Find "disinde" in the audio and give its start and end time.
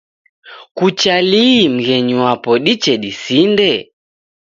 3.01-3.69